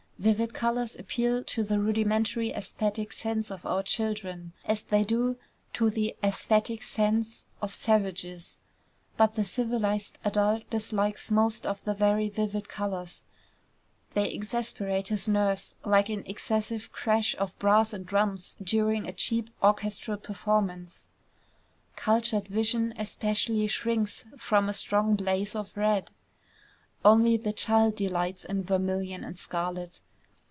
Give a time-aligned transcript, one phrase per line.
[0.21, 5.35] Vivid colors appeal to the rudimentary æsthetic sense of our children, as they do
[5.73, 8.57] to the æsthetic sense of savages;
[9.17, 13.23] but the civilized adult dislikes most of the very vivid colors:
[14.13, 19.49] they exasperate his nerves like an excessive crash of brass and drums during a cheap
[19.63, 21.07] orchestral performance.
[21.95, 26.11] Cultured vision especially shrinks from a strong blaze of red.
[27.03, 29.99] Only the child delights in vermilion and scarlet.